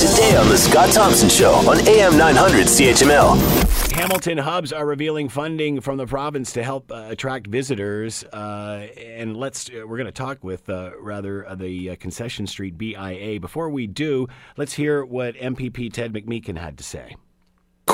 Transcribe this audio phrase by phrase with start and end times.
[0.00, 3.92] today on The Scott Thompson Show on AM 900 CHML.
[3.92, 9.36] Hamilton hubs are revealing funding from the province to help uh, attract visitors, uh, and
[9.36, 13.40] let's uh, we're going to talk with uh, rather uh, the Concession Street BIA.
[13.40, 14.26] Before we do,
[14.56, 17.16] let's hear what MPP Ted McMeekin had to say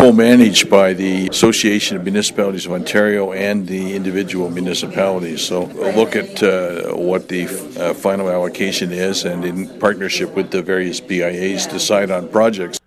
[0.06, 5.42] co-managed by the Association of Municipalities of Ontario and the individual municipalities.
[5.42, 7.46] So we'll look at uh, what the
[7.76, 12.78] uh, final allocation is and in partnership with the various BIAs decide on projects.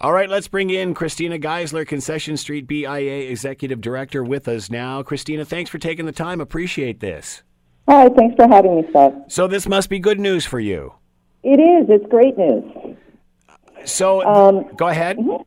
[0.00, 5.02] All right, let's bring in Christina Geisler, Concession Street BIA Executive Director, with us now.
[5.02, 6.40] Christina, thanks for taking the time.
[6.40, 7.42] Appreciate this.
[7.88, 9.12] Hi, thanks for having me, Scott.
[9.28, 10.94] So this must be good news for you.
[11.42, 11.90] It is.
[11.90, 12.96] It's great news.
[13.84, 15.18] So um, go ahead.
[15.18, 15.42] Mm-hmm.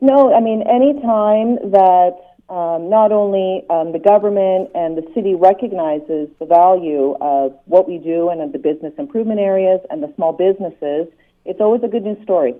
[0.00, 2.16] No, I mean, any time that
[2.48, 7.98] um, not only um, the government and the city recognizes the value of what we
[7.98, 11.08] do and of the business improvement areas and the small businesses,
[11.44, 12.54] it's always a good news story.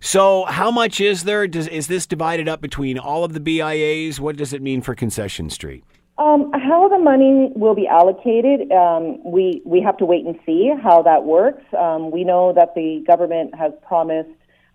[0.00, 1.46] So, how much is there?
[1.46, 4.18] Does, is this divided up between all of the BIAs?
[4.18, 5.84] What does it mean for Concession Street?
[6.18, 10.70] Um, how the money will be allocated, um, we we have to wait and see
[10.82, 11.62] how that works.
[11.78, 14.28] Um, we know that the government has promised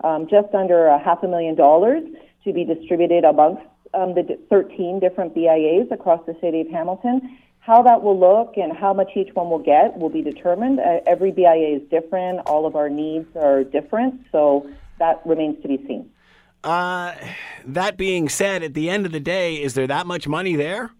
[0.04, 2.04] um, just under a half a million dollars
[2.44, 7.38] to be distributed amongst um, the 13 different BIAs across the city of Hamilton.
[7.60, 10.80] How that will look and how much each one will get will be determined.
[10.80, 12.42] Uh, every BIA is different.
[12.46, 16.12] All of our needs are different, so that remains to be seen.
[16.64, 17.14] Uh,
[17.66, 20.92] that being said, at the end of the day, is there that much money there?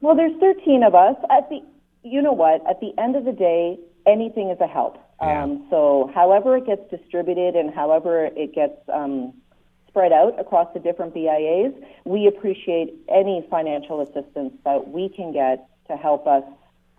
[0.00, 1.16] Well, there's 13 of us.
[1.30, 1.60] At the,
[2.02, 2.68] you know what?
[2.68, 4.98] At the end of the day, anything is a help.
[5.20, 5.44] Yeah.
[5.44, 9.34] Um, so, however it gets distributed and however it gets um,
[9.88, 11.72] spread out across the different BIAs,
[12.04, 16.42] we appreciate any financial assistance that we can get to help us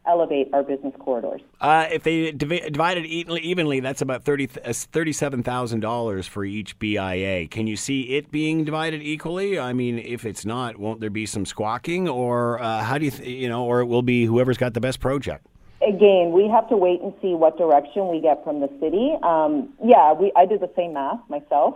[0.05, 1.41] elevate our business corridors.
[1.61, 7.47] Uh, if they div- divide it evenly, that's about 30, uh, $37,000 for each BIA.
[7.47, 9.57] Can you see it being divided equally?
[9.57, 13.11] I mean, if it's not, won't there be some squawking, or uh, how do you,
[13.11, 15.47] th- you know, or it will be whoever's got the best project?
[15.87, 19.13] Again, we have to wait and see what direction we get from the city.
[19.23, 21.75] Um, yeah, we, I did the same math myself,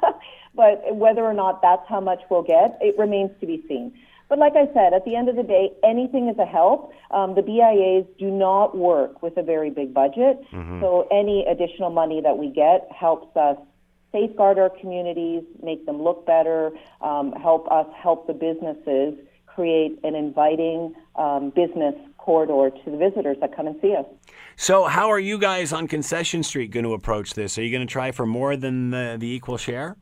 [0.54, 3.92] but whether or not that's how much we'll get, it remains to be seen.
[4.28, 6.92] But like I said, at the end of the day, anything is a help.
[7.10, 10.80] Um, the BIAs do not work with a very big budget, mm-hmm.
[10.80, 13.58] so any additional money that we get helps us
[14.10, 16.70] safeguard our communities, make them look better,
[17.00, 23.36] um, help us help the businesses create an inviting um, business corridor to the visitors
[23.40, 24.06] that come and see us.
[24.56, 27.58] So, how are you guys on Concession Street going to approach this?
[27.58, 29.96] Are you going to try for more than the, the equal share?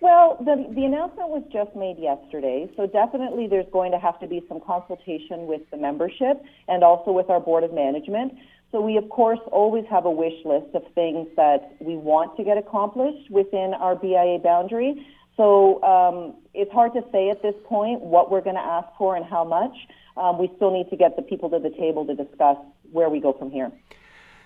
[0.00, 4.26] Well, the, the announcement was just made yesterday, so definitely there's going to have to
[4.26, 8.32] be some consultation with the membership and also with our Board of Management.
[8.72, 12.44] So we, of course, always have a wish list of things that we want to
[12.44, 15.06] get accomplished within our BIA boundary.
[15.40, 19.16] So um, it's hard to say at this point what we're going to ask for
[19.16, 19.74] and how much.
[20.18, 22.58] Um, we still need to get the people to the table to discuss
[22.92, 23.72] where we go from here.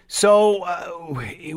[0.06, 0.86] So, uh,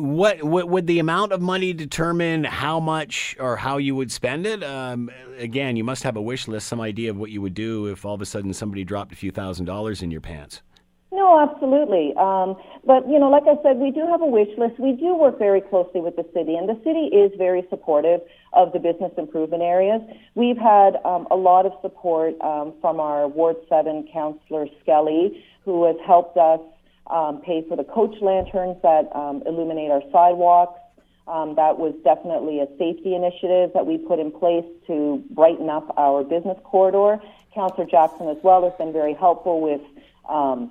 [0.00, 4.44] what, what, would the amount of money determine how much or how you would spend
[4.44, 4.64] it?
[4.64, 7.86] Um, again, you must have a wish list, some idea of what you would do
[7.86, 10.62] if all of a sudden somebody dropped a few thousand dollars in your pants.
[11.10, 12.12] No, absolutely.
[12.16, 14.78] Um, but, you know, like I said, we do have a wish list.
[14.78, 18.20] We do work very closely with the city, and the city is very supportive
[18.52, 20.02] of the business improvement areas.
[20.34, 25.84] We've had um, a lot of support um, from our Ward 7 Councillor Skelly, who
[25.86, 26.60] has helped us
[27.08, 30.78] um, pay for the coach lanterns that um, illuminate our sidewalks.
[31.26, 35.94] Um, that was definitely a safety initiative that we put in place to brighten up
[35.98, 37.20] our business corridor.
[37.54, 39.80] Councillor Jackson as well has been very helpful with
[40.28, 40.70] um,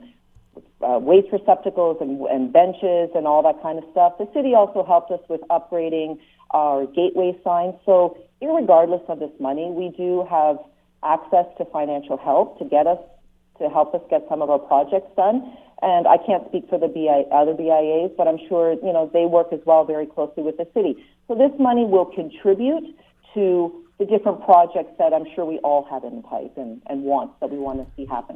[0.82, 4.14] uh, waste receptacles and, and benches and all that kind of stuff.
[4.18, 6.20] The city also helped us with upgrading
[6.52, 7.76] our gateway signs.
[7.86, 10.58] So, regardless of this money, we do have
[11.04, 13.00] access to financial help to get us
[13.60, 15.42] to help us get some of our projects done.
[15.82, 19.26] And I can't speak for the BI, other BIAs, but I'm sure you know they
[19.26, 21.04] work as well very closely with the city.
[21.28, 22.96] So this money will contribute
[23.34, 27.04] to the different projects that I'm sure we all have in the pipe and, and
[27.04, 28.36] wants that we want to see happen.